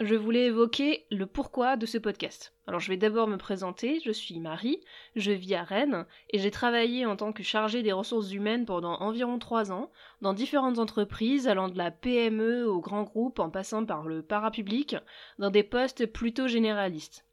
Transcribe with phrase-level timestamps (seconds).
[0.00, 2.54] je voulais évoquer le pourquoi de ce podcast.
[2.66, 4.80] Alors je vais d'abord me présenter, je suis Marie,
[5.14, 8.94] je vis à Rennes et j'ai travaillé en tant que chargée des ressources humaines pendant
[9.00, 9.90] environ trois ans
[10.22, 14.96] dans différentes entreprises allant de la PME au grand groupe en passant par le parapublic
[15.38, 17.26] dans des postes plutôt généralistes.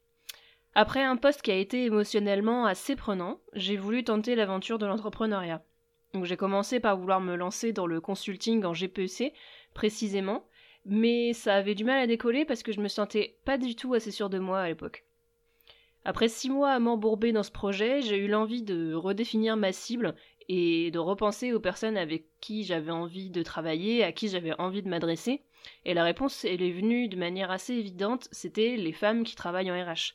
[0.74, 5.64] Après un poste qui a été émotionnellement assez prenant, j'ai voulu tenter l'aventure de l'entrepreneuriat.
[6.12, 9.32] Donc j'ai commencé par vouloir me lancer dans le consulting en GPEC
[9.72, 10.44] précisément
[10.84, 13.94] mais ça avait du mal à décoller parce que je me sentais pas du tout
[13.94, 15.04] assez sûre de moi à l'époque.
[16.04, 20.14] Après six mois à m'embourber dans ce projet, j'ai eu l'envie de redéfinir ma cible
[20.48, 24.82] et de repenser aux personnes avec qui j'avais envie de travailler, à qui j'avais envie
[24.82, 25.42] de m'adresser.
[25.84, 29.70] Et la réponse, elle est venue de manière assez évidente, c'était les femmes qui travaillent
[29.70, 30.14] en RH.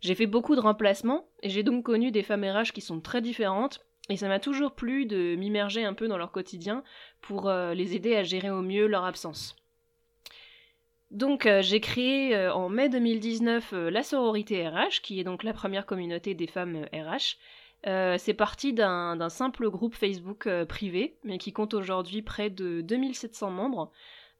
[0.00, 3.20] J'ai fait beaucoup de remplacements et j'ai donc connu des femmes RH qui sont très
[3.20, 6.82] différentes et ça m'a toujours plu de m'immerger un peu dans leur quotidien
[7.20, 9.56] pour euh, les aider à gérer au mieux leur absence.
[11.10, 15.42] Donc euh, j'ai créé euh, en mai 2019 euh, la sororité RH, qui est donc
[15.42, 17.36] la première communauté des femmes RH.
[18.18, 23.90] c'est parti d'un simple groupe Facebook privé, mais qui compte aujourd'hui près de 2700 membres.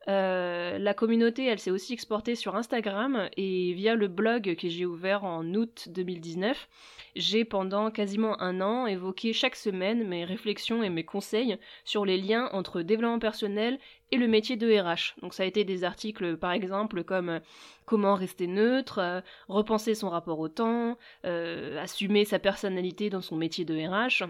[0.06, 5.24] La communauté, elle s'est aussi exportée sur Instagram et via le blog que j'ai ouvert
[5.24, 6.68] en août 2019,
[7.16, 12.18] j'ai pendant quasiment un an évoqué chaque semaine mes réflexions et mes conseils sur les
[12.18, 13.78] liens entre développement personnel
[14.12, 15.20] et le métier de RH.
[15.20, 17.40] Donc ça a été des articles par exemple comme euh,
[17.84, 23.36] comment rester neutre, euh, repenser son rapport au temps, euh, assumer sa personnalité dans son
[23.36, 24.28] métier de RH.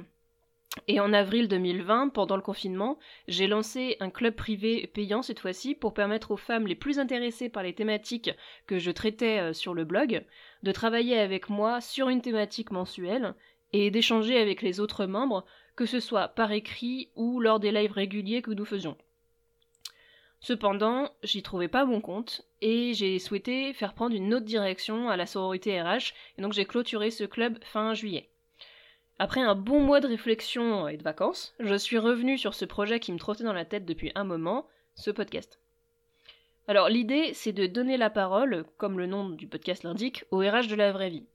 [0.86, 5.75] Et en avril 2020, pendant le confinement, j'ai lancé un club privé payant cette fois-ci
[5.75, 8.31] pour permettre aux femmes les plus intéressées par les thématiques
[8.66, 10.25] que je traitais sur le blog
[10.62, 13.34] de travailler avec moi sur une thématique mensuelle
[13.72, 15.44] et d'échanger avec les autres membres,
[15.76, 18.97] que ce soit par écrit ou lors des lives réguliers que nous faisions.
[20.41, 25.16] Cependant, j'y trouvais pas bon compte et j'ai souhaité faire prendre une autre direction à
[25.16, 28.29] la sororité RH et donc j'ai clôturé ce club fin juillet.
[29.22, 33.00] Après un bon mois de réflexion et de vacances, je suis revenue sur ce projet
[33.00, 35.60] qui me trottait dans la tête depuis un moment, ce podcast.
[36.69, 40.69] Alors l'idée, c'est de donner la parole, comme le nom du podcast l'indique, aux RH
[40.69, 41.26] de la vraie vie.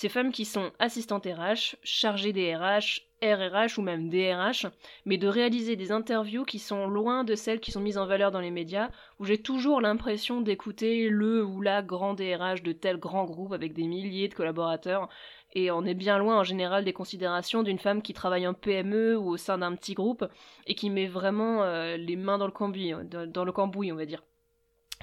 [0.00, 4.66] Ces femmes qui sont assistantes RH, chargées des RH, RRH ou même DRH,
[5.04, 8.30] mais de réaliser des interviews qui sont loin de celles qui sont mises en valeur
[8.30, 12.98] dans les médias, où j'ai toujours l'impression d'écouter le ou la grand DRH de tel
[12.98, 15.08] grand groupe avec des milliers de collaborateurs,
[15.54, 19.18] et on est bien loin en général des considérations d'une femme qui travaille en PME
[19.18, 20.24] ou au sein d'un petit groupe
[20.68, 24.06] et qui met vraiment euh, les mains dans le cambouis, dans le cambouis on va
[24.06, 24.22] dire.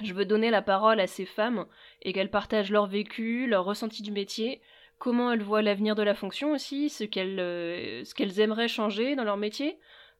[0.02, 1.66] Je veux donner la parole à ces femmes
[2.00, 4.62] et qu'elles partagent leur vécu, leur ressenti du métier,
[4.98, 9.16] comment elles voient l'avenir de la fonction aussi, ce qu'elles euh, ce qu'elles aimeraient changer
[9.16, 9.78] dans leur métier.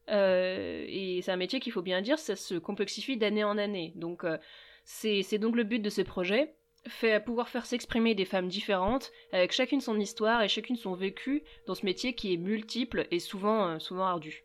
[0.08, 3.92] Euh, et c'est un métier qu'il faut bien dire, ça se complexifie d'année en année.
[3.96, 4.38] Donc euh,
[4.84, 6.54] c'est donc le but de ce projet,
[6.86, 11.42] fait, pouvoir faire s'exprimer des femmes différentes, avec chacune son histoire et chacune son vécu
[11.66, 14.44] dans ce métier qui est multiple et souvent, souvent ardu.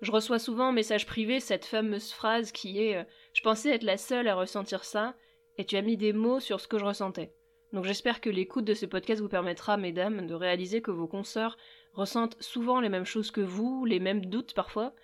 [0.00, 3.98] Je reçois souvent en message privé cette fameuse phrase qui est Je pensais être la
[3.98, 5.14] seule à ressentir ça,
[5.58, 7.34] et tu as mis des mots sur ce que je ressentais.
[7.72, 11.56] Donc j'espère que l'écoute de ce podcast vous permettra, mesdames, de réaliser que vos consoeurs
[11.94, 14.94] ressentent souvent les mêmes choses que vous, les mêmes doutes parfois,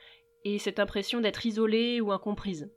[0.45, 2.71] et cette impression d'être isolées ou incomprises.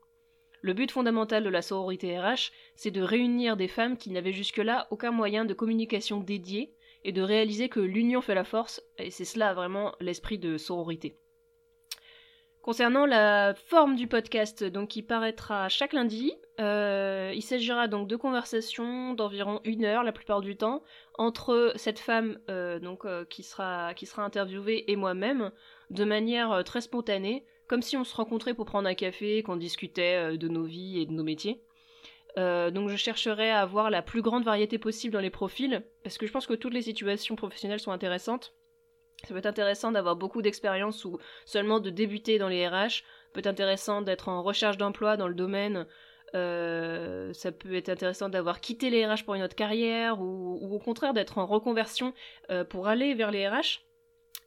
[0.61, 4.87] Le but fondamental de la sororité RH, c'est de réunir des femmes qui n'avaient jusque-là
[4.91, 9.25] aucun moyen de communication dédié, et de réaliser que l'union fait la force, et c'est
[9.25, 11.17] cela vraiment l'esprit de sororité.
[12.61, 18.15] Concernant la forme du podcast, donc qui paraîtra chaque lundi, euh, il s'agira donc de
[18.15, 20.83] conversations d'environ une heure la plupart du temps
[21.17, 25.51] entre cette femme euh, donc euh, qui sera qui sera interviewée et moi-même
[25.89, 30.37] de manière très spontanée, comme si on se rencontrait pour prendre un café, qu'on discutait
[30.37, 31.63] de nos vies et de nos métiers.
[32.37, 36.27] donc je chercherai à avoir la plus grande variété possible dans les profils, parce que
[36.27, 38.53] je pense que toutes les situations professionnelles sont intéressantes.
[39.23, 42.89] Ça peut être intéressant d'avoir beaucoup d'expérience ou seulement de débuter dans les RH.
[42.89, 43.03] Ça
[43.33, 45.85] peut être intéressant d'être en recherche d'emploi dans le domaine.
[46.33, 50.79] Euh, ça peut être intéressant d'avoir quitté les RH pour une autre carrière ou, au
[50.79, 52.13] contraire d'être en reconversion
[52.49, 53.81] euh, pour aller vers les RH.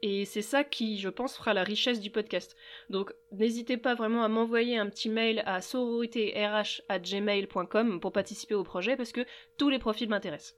[0.03, 2.57] Et c'est ça qui, je pense, fera la richesse du podcast.
[2.91, 8.97] Donc n'hésitez pas vraiment à m'envoyer un petit mail à sororitéRH@gmail.com pour participer au projet
[8.97, 9.25] parce que
[9.57, 10.57] tous les profils m'intéressent.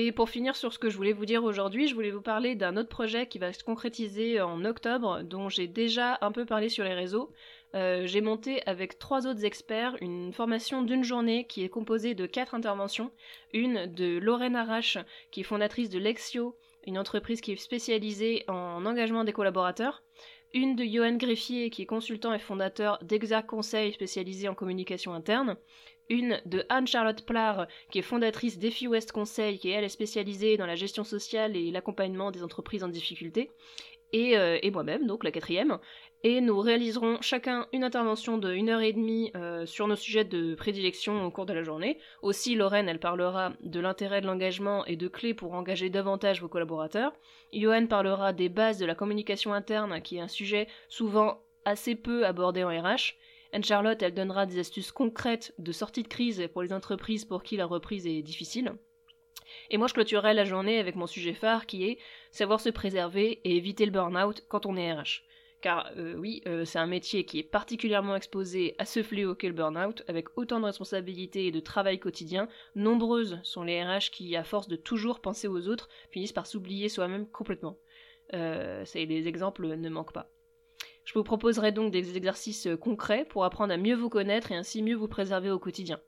[0.00, 2.54] Et pour finir sur ce que je voulais vous dire aujourd'hui, je voulais vous parler
[2.54, 6.68] d'un autre projet qui va se concrétiser en octobre, dont j'ai déjà un peu parlé
[6.68, 7.32] sur les réseaux.
[7.74, 12.26] Euh, j'ai monté avec trois autres experts une formation d'une journée qui est composée de
[12.26, 13.10] quatre interventions.
[13.52, 14.98] Une de Lorraine Arrache,
[15.32, 16.56] qui est fondatrice de Lexio,
[16.86, 20.04] une entreprise qui est spécialisée en engagement des collaborateurs.
[20.54, 25.56] Une de Johan Greffier, qui est consultant et fondateur d'Exact Conseil spécialisé en communication interne
[26.08, 30.66] une de Anne-Charlotte Plar, qui est fondatrice d'EFI West Conseil, qui elle est spécialisée dans
[30.66, 33.50] la gestion sociale et l'accompagnement des entreprises en difficulté,
[34.12, 35.78] et, euh, et moi-même, donc la quatrième.
[36.24, 40.24] Et nous réaliserons chacun une intervention de 1 heure et demie euh, sur nos sujets
[40.24, 41.96] de prédilection au cours de la journée.
[42.22, 46.48] Aussi, Lorraine, elle parlera de l'intérêt de l'engagement et de clés pour engager davantage vos
[46.48, 47.12] collaborateurs.
[47.52, 52.26] Johan parlera des bases de la communication interne, qui est un sujet souvent assez peu
[52.26, 53.14] abordé en RH.
[53.52, 57.56] Anne-Charlotte, elle donnera des astuces concrètes de sortie de crise pour les entreprises pour qui
[57.56, 58.72] la reprise est difficile.
[59.70, 61.98] Et moi, je clôturerai la journée avec mon sujet phare qui est
[62.32, 65.22] savoir se préserver et éviter le burn-out quand on est RH.
[65.60, 69.48] Car euh, oui, euh, c'est un métier qui est particulièrement exposé à ce fléau qu'est
[69.48, 72.48] le burn-out, avec autant de responsabilités et de travail quotidien.
[72.76, 76.88] Nombreuses sont les RH qui, à force de toujours penser aux autres, finissent par s'oublier
[76.88, 77.76] soi-même complètement.
[78.34, 80.30] Euh, les exemples ne manquent pas.
[81.04, 84.82] Je vous proposerai donc des exercices concrets pour apprendre à mieux vous connaître et ainsi
[84.82, 85.98] mieux vous préserver au quotidien.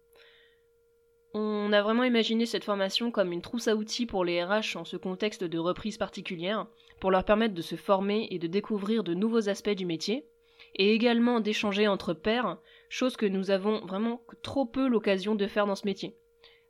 [1.32, 4.84] On a vraiment imaginé cette formation comme une trousse à outils pour les RH en
[4.84, 6.66] ce contexte de reprise particulière,
[6.98, 10.26] pour leur permettre de se former et de découvrir de nouveaux aspects du métier,
[10.74, 15.66] et également d'échanger entre pairs, chose que nous avons vraiment trop peu l'occasion de faire
[15.66, 16.16] dans ce métier.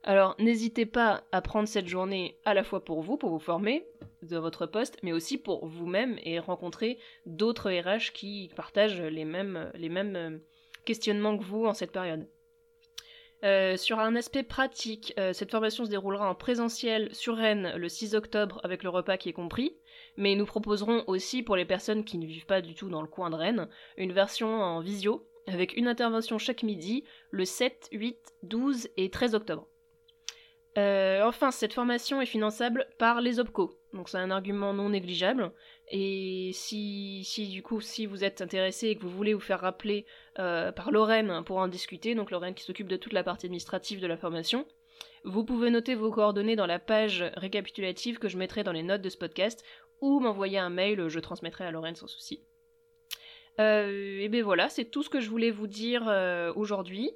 [0.03, 3.87] Alors n'hésitez pas à prendre cette journée à la fois pour vous, pour vous former
[4.23, 9.71] de votre poste, mais aussi pour vous-même et rencontrer d'autres RH qui partagent les mêmes,
[10.17, 10.39] euh,
[10.85, 12.27] questionnements que vous en cette période.
[13.43, 17.89] Euh, sur un aspect pratique, euh, cette formation se déroulera en présentiel sur Rennes le
[17.89, 19.77] 6 octobre avec le repas qui est compris,
[20.17, 23.09] mais nous proposerons aussi pour les personnes qui ne vivent pas du tout dans le
[23.09, 28.19] coin de Rennes une version en visio avec une intervention chaque midi le 7, 8,
[28.43, 29.67] 12 et 13 octobre.
[30.79, 35.53] Euh, enfin, cette formation est finançable par les OPCO, donc c'est un argument non négligeable.
[35.89, 39.61] Et si, si du coup, si vous êtes intéressé et que vous voulez vous faire
[39.61, 40.07] rappeler
[40.39, 44.01] euh, par Lorraine pour en discuter, donc Lorraine qui s'occupe de toute la partie administrative
[44.01, 44.67] de la formation,
[45.25, 49.03] vous pouvez noter vos coordonnées dans la page récapitulative que je mettrai dans les notes
[49.03, 49.65] de ce podcast
[50.01, 52.43] ou m'envoyer un mail, je transmettrai à Lorraine sans souci.
[53.61, 57.11] Euh, et ben voilà, c'est tout ce que je voulais vous dire euh, aujourd'hui.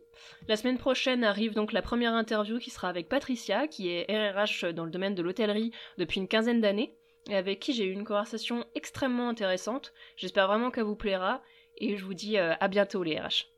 [0.46, 4.67] La semaine prochaine arrive donc la première interview qui sera avec Patricia, qui est RRH
[4.75, 6.94] dans le domaine de l'hôtellerie depuis une quinzaine d'années,
[7.31, 9.94] et avec qui j'ai eu une conversation extrêmement intéressante.
[10.17, 11.43] J'espère vraiment qu'elle vous plaira,
[11.79, 13.53] et je vous dis euh, à bientôt les RH.